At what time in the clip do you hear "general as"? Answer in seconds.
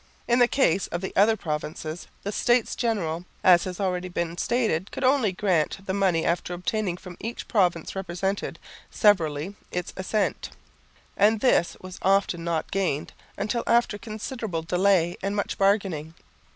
2.75-3.65